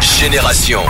Génération. 0.00 0.82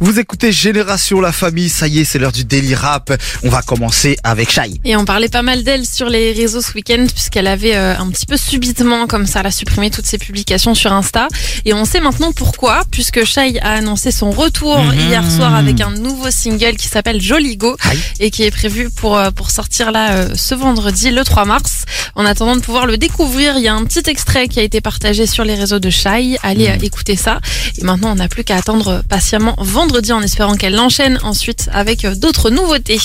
Vous 0.00 0.20
écoutez 0.20 0.52
Génération 0.52 1.20
La 1.20 1.32
Famille, 1.32 1.68
ça 1.68 1.88
y 1.88 1.98
est, 1.98 2.04
c'est 2.04 2.20
l'heure 2.20 2.30
du 2.30 2.44
Daily 2.44 2.72
Rap. 2.76 3.12
On 3.42 3.48
va 3.48 3.62
commencer 3.62 4.16
avec 4.22 4.48
Shai. 4.48 4.74
Et 4.84 4.94
on 4.94 5.04
parlait 5.04 5.28
pas 5.28 5.42
mal 5.42 5.64
d'elle 5.64 5.84
sur 5.84 6.08
les 6.08 6.30
réseaux 6.32 6.62
ce 6.62 6.72
week-end 6.74 7.04
puisqu'elle 7.12 7.48
avait 7.48 7.74
euh, 7.74 7.96
un 7.98 8.08
petit 8.08 8.24
peu 8.24 8.36
subitement 8.36 9.08
comme 9.08 9.26
ça, 9.26 9.40
elle 9.40 9.46
a 9.46 9.50
supprimé 9.50 9.90
toutes 9.90 10.06
ses 10.06 10.18
publications 10.18 10.76
sur 10.76 10.92
Insta. 10.92 11.26
Et 11.64 11.74
on 11.74 11.84
sait 11.84 11.98
maintenant 11.98 12.30
pourquoi, 12.30 12.82
puisque 12.92 13.24
Shai 13.24 13.58
a 13.60 13.72
annoncé 13.72 14.12
son 14.12 14.30
retour 14.30 14.78
Mhm. 14.78 15.00
hier 15.00 15.28
soir 15.28 15.54
avec 15.56 15.80
un 15.80 15.90
nouveau 15.90 16.30
single 16.30 16.76
qui 16.76 16.86
s'appelle 16.86 17.20
Joli 17.20 17.56
Go 17.56 17.76
Aïe. 17.82 17.98
et 18.20 18.30
qui 18.30 18.44
est 18.44 18.52
prévu 18.52 18.90
pour, 18.90 19.16
euh, 19.16 19.32
pour 19.32 19.50
sortir 19.50 19.90
là 19.90 20.12
euh, 20.12 20.28
ce 20.36 20.54
vendredi, 20.54 21.10
le 21.10 21.24
3 21.24 21.44
mars. 21.44 21.84
En 22.14 22.24
attendant 22.24 22.54
de 22.54 22.60
pouvoir 22.60 22.86
le 22.86 22.98
découvrir, 22.98 23.54
il 23.58 23.64
y 23.64 23.68
a 23.68 23.74
un 23.74 23.84
petit 23.84 24.08
extrait 24.08 24.46
qui 24.46 24.60
a 24.60 24.62
été 24.62 24.80
partagé 24.80 25.26
sur 25.26 25.42
les 25.44 25.56
réseaux 25.56 25.80
de 25.80 25.90
Shai. 25.90 26.38
Allez 26.44 26.68
Mhm. 26.68 26.74
euh, 26.80 26.84
écouter 26.84 27.16
ça. 27.16 27.40
Et 27.78 27.84
maintenant, 27.84 28.12
on 28.12 28.16
n'a 28.16 28.28
plus 28.28 28.44
qu'à 28.44 28.56
attendre 28.56 29.02
patiemment 29.08 29.56
vendredi 29.58 29.87
en 29.88 30.22
espérant 30.22 30.54
qu'elle 30.54 30.78
enchaîne 30.78 31.18
ensuite 31.22 31.68
avec 31.72 32.04
euh, 32.04 32.14
d'autres 32.14 32.50
nouveautés. 32.50 33.00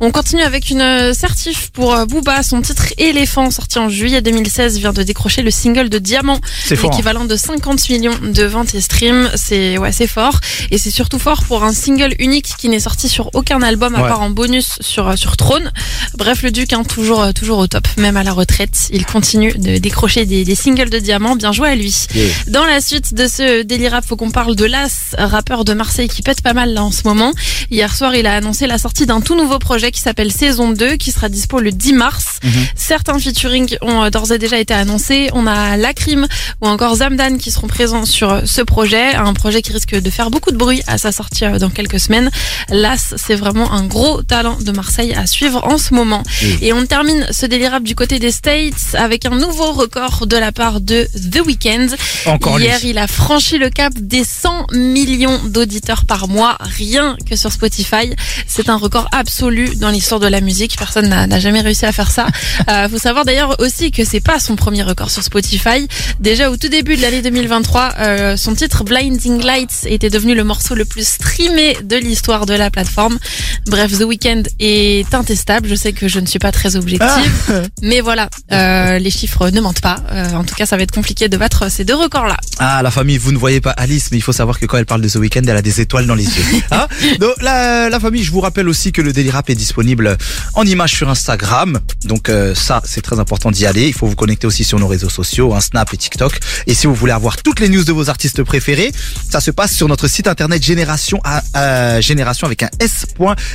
On 0.00 0.10
continue 0.10 0.42
avec 0.42 0.70
une 0.70 0.80
euh, 0.80 1.14
certif 1.14 1.70
pour 1.72 1.94
euh, 1.94 2.04
Booba. 2.04 2.42
Son 2.42 2.60
titre 2.60 2.86
Éléphant, 2.98 3.50
sorti 3.50 3.78
en 3.78 3.88
juillet 3.88 4.20
2016, 4.22 4.78
vient 4.78 4.92
de 4.92 5.02
décrocher 5.02 5.42
le 5.42 5.50
single 5.50 5.88
de 5.88 5.98
Diamant, 5.98 6.40
C'est 6.64 6.76
fort. 6.76 6.90
hein. 6.90 6.92
l'équivalent 6.92 7.24
de 7.24 7.36
50 7.36 7.88
millions 7.90 8.18
de 8.22 8.42
ventes 8.44 8.74
et 8.74 8.80
streams. 8.80 9.30
C'est 9.36 9.78
ouais, 9.78 9.92
c'est 9.92 10.06
fort. 10.06 10.40
Et 10.70 10.78
c'est 10.78 10.90
surtout 10.90 11.18
fort 11.18 11.44
pour 11.44 11.62
un 11.64 11.72
single 11.72 12.14
unique 12.18 12.50
qui 12.58 12.68
n'est 12.68 12.80
sorti 12.80 13.08
sur 13.08 13.30
aucun 13.34 13.62
album 13.62 13.94
à 13.94 14.02
Ouais. 14.02 14.08
part 14.08 14.20
en 14.20 14.30
bonus 14.30 14.76
sur 14.80 15.16
sur 15.16 15.36
Trône. 15.36 15.72
Bref, 16.18 16.42
le 16.42 16.50
Duc, 16.50 16.72
hein, 16.72 16.82
toujours 16.84 17.32
toujours 17.34 17.58
au 17.58 17.66
top, 17.66 17.86
même 17.96 18.16
à 18.16 18.22
la 18.24 18.32
retraite, 18.32 18.88
il 18.92 19.06
continue 19.06 19.52
de 19.54 19.78
décrocher 19.78 20.26
des, 20.26 20.44
des 20.44 20.54
singles 20.54 20.90
de 20.90 20.98
Diamant. 20.98 21.36
Bien 21.36 21.52
joué 21.52 21.68
à 21.70 21.74
lui. 21.74 21.94
Yeah. 22.14 22.26
Dans 22.48 22.64
la 22.64 22.80
suite 22.80 23.14
de 23.14 23.26
ce 23.26 23.62
délire 23.62 23.92
rap, 23.92 24.04
faut 24.04 24.16
qu'on 24.16 24.30
parle 24.30 24.54
de 24.56 24.64
Las, 24.66 25.14
rappeur 25.18 25.64
de 25.64 25.72
Marseille 25.72 26.08
qui 26.08 26.15
pète 26.22 26.42
pas 26.42 26.52
mal 26.54 26.72
là 26.74 26.84
en 26.84 26.90
ce 26.92 27.02
moment. 27.04 27.32
Hier 27.70 27.94
soir, 27.94 28.14
il 28.14 28.26
a 28.26 28.34
annoncé 28.34 28.66
la 28.66 28.78
sortie 28.78 29.06
d'un 29.06 29.20
tout 29.20 29.34
nouveau 29.34 29.58
projet 29.58 29.90
qui 29.90 30.00
s'appelle 30.00 30.32
Saison 30.32 30.70
2, 30.70 30.96
qui 30.96 31.10
sera 31.12 31.28
dispo 31.28 31.60
le 31.60 31.72
10 31.72 31.92
mars. 31.92 32.24
Mhm. 32.42 32.50
Certains 32.74 33.18
featuring 33.18 33.76
ont 33.82 34.02
euh, 34.04 34.10
d'ores 34.10 34.32
et 34.32 34.38
déjà 34.38 34.58
été 34.58 34.74
annoncés. 34.74 35.30
On 35.32 35.46
a 35.46 35.76
Lacrim 35.76 36.26
ou 36.60 36.66
encore 36.66 36.96
Zamdan 36.96 37.38
qui 37.38 37.50
seront 37.50 37.66
présents 37.66 38.04
sur 38.06 38.30
euh, 38.30 38.40
ce 38.44 38.62
projet, 38.62 39.14
un 39.14 39.34
projet 39.34 39.62
qui 39.62 39.72
risque 39.72 39.94
de 39.94 40.10
faire 40.10 40.30
beaucoup 40.30 40.50
de 40.50 40.56
bruit 40.56 40.82
à 40.86 40.98
sa 40.98 41.12
sortie 41.12 41.44
euh, 41.44 41.58
dans 41.58 41.70
quelques 41.70 42.00
semaines. 42.00 42.30
Las, 42.70 43.14
c'est 43.16 43.34
vraiment 43.34 43.72
un 43.72 43.84
gros 43.84 44.22
talent 44.22 44.58
de 44.60 44.72
Marseille 44.72 45.14
à 45.14 45.26
suivre 45.26 45.64
en 45.64 45.78
ce 45.78 45.94
moment. 45.94 46.22
Oui. 46.42 46.58
Et 46.62 46.72
on 46.72 46.86
termine 46.86 47.26
ce 47.30 47.46
délire 47.46 47.72
rap 47.72 47.82
du 47.82 47.94
côté 47.94 48.18
des 48.18 48.30
States 48.32 48.94
avec 48.94 49.26
un 49.26 49.36
nouveau 49.36 49.72
record 49.72 50.26
de 50.26 50.36
la 50.36 50.52
part 50.52 50.80
de 50.80 51.06
The 51.14 51.40
Weeknd. 51.44 51.88
Encore 52.26 52.60
Hier, 52.60 52.78
lui. 52.80 52.90
il 52.90 52.98
a 52.98 53.06
franchi 53.06 53.58
le 53.58 53.70
cap 53.70 53.92
des 53.96 54.24
100 54.24 54.68
millions 54.72 55.40
d'auditeurs 55.46 56.04
par 56.06 56.28
mois, 56.28 56.56
rien 56.60 57.16
que 57.28 57.36
sur 57.36 57.52
Spotify. 57.52 58.14
C'est 58.46 58.68
un 58.68 58.76
record 58.76 59.08
absolu 59.12 59.76
dans 59.76 59.90
l'histoire 59.90 60.20
de 60.20 60.26
la 60.26 60.40
musique. 60.40 60.76
Personne 60.78 61.08
n'a 61.08 61.38
jamais 61.38 61.60
réussi 61.60 61.84
à 61.86 61.92
faire 61.92 62.10
ça. 62.10 62.26
Euh, 62.68 62.88
faut 62.88 62.98
savoir 62.98 63.24
d'ailleurs 63.24 63.60
aussi 63.60 63.90
que 63.90 64.04
c'est 64.04 64.20
pas 64.20 64.38
son 64.38 64.56
premier 64.56 64.82
record 64.82 65.10
sur 65.10 65.22
Spotify. 65.22 65.88
Déjà 66.20 66.50
au 66.50 66.56
tout 66.56 66.68
début 66.68 66.96
de 66.96 67.02
l'année 67.02 67.22
2023, 67.22 67.94
euh, 67.98 68.36
son 68.36 68.54
titre 68.54 68.84
Blinding 68.84 69.42
Lights 69.42 69.84
était 69.86 70.10
devenu 70.10 70.34
le 70.34 70.44
morceau 70.44 70.74
le 70.74 70.84
plus 70.84 71.06
streamé 71.06 71.76
de 71.82 71.96
l'histoire 71.96 72.46
de 72.46 72.54
la 72.54 72.70
plateforme. 72.70 73.18
Bref, 73.66 73.98
The 73.98 74.02
Weeknd 74.04 74.42
est 74.60 75.12
intestable. 75.14 75.68
Je 75.68 75.74
sais 75.74 75.92
que 75.92 76.08
je 76.08 76.20
ne 76.20 76.26
suis 76.26 76.38
pas 76.38 76.52
très 76.52 76.76
objective, 76.76 77.68
mais 77.82 78.00
voilà, 78.00 78.28
euh, 78.52 78.98
les 78.98 79.10
chiffres 79.10 79.50
ne 79.50 79.60
mentent 79.60 79.80
pas. 79.80 79.96
Euh, 80.12 80.32
en 80.34 80.44
tout 80.44 80.54
cas, 80.54 80.66
ça 80.66 80.76
va 80.76 80.82
être 80.84 80.92
compliqué 80.92 81.28
de 81.28 81.36
battre 81.36 81.70
ces 81.70 81.84
deux 81.84 81.94
records-là. 81.96 82.36
Ah, 82.58 82.80
la 82.82 82.90
famille, 82.90 83.18
vous 83.18 83.32
ne 83.32 83.38
voyez 83.38 83.60
pas 83.60 83.70
Alice, 83.72 84.08
mais 84.12 84.18
il 84.18 84.22
faut 84.22 84.32
savoir 84.32 84.58
que 84.58 84.66
quand 84.66 84.76
elle 84.78 84.86
parle 84.86 85.00
de 85.00 85.08
ce 85.08 85.18
week-end, 85.18 85.42
elle 85.46 85.56
a 85.56 85.62
des 85.62 85.80
étoiles 85.80 86.06
dans 86.06 86.14
les 86.14 86.24
yeux. 86.24 86.44
Hein 86.70 86.86
Donc, 87.20 87.34
la, 87.42 87.88
la 87.88 88.00
famille, 88.00 88.22
je 88.24 88.30
vous 88.32 88.40
rappelle 88.40 88.68
aussi 88.68 88.90
que 88.92 89.00
le 89.02 89.12
Daily 89.12 89.30
Rap 89.30 89.48
est 89.50 89.54
disponible 89.54 90.16
en 90.54 90.64
image 90.64 90.92
sur 90.94 91.08
Instagram. 91.08 91.78
Donc, 92.04 92.28
euh, 92.28 92.54
ça, 92.54 92.82
c'est 92.84 93.02
très 93.02 93.18
important 93.18 93.50
d'y 93.50 93.66
aller. 93.66 93.86
Il 93.88 93.94
faut 93.94 94.06
vous 94.06 94.16
connecter 94.16 94.46
aussi 94.46 94.64
sur 94.64 94.78
nos 94.78 94.86
réseaux 94.88 95.08
sociaux, 95.10 95.54
hein, 95.54 95.60
Snap 95.60 95.92
et 95.92 95.96
TikTok. 95.96 96.38
Et 96.66 96.74
si 96.74 96.86
vous 96.86 96.94
voulez 96.94 97.12
avoir 97.12 97.36
toutes 97.36 97.60
les 97.60 97.68
news 97.68 97.84
de 97.84 97.92
vos 97.92 98.08
artistes 98.10 98.42
préférés, 98.42 98.92
ça 99.30 99.40
se 99.40 99.50
passe 99.50 99.72
sur 99.74 99.88
notre 99.88 100.08
site 100.08 100.26
internet 100.28 100.62
Génération 100.62 101.20
à, 101.24 101.42
à- 101.54 102.00
Génération 102.00 102.46
avec 102.46 102.62
un 102.62 102.70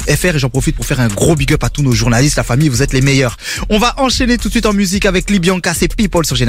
S.fr. 0.08 0.36
Et 0.36 0.40
j'en 0.40 0.50
profite 0.50 0.76
pour 0.76 0.86
faire 0.86 1.00
un 1.00 1.08
gros 1.08 1.36
big 1.36 1.54
up 1.54 1.64
à 1.64 1.70
tous 1.70 1.84
nos 1.84 1.92
journalistes. 1.92 2.38
La 2.38 2.44
famille, 2.44 2.70
vous 2.70 2.82
êtes 2.82 2.94
les 2.94 3.02
meilleurs. 3.02 3.38
On 3.70 3.80
va 3.80 3.94
enchaîner 3.98 4.38
tout 4.38 4.48
de 4.48 4.54
suite 4.54 4.66
en 4.66 4.74
musique 4.74 5.06
avec 5.06 5.30
Libyanka, 5.30 5.74
c'est 5.74 5.96
People 5.96 6.26
sur 6.26 6.36
Génération. 6.36 6.42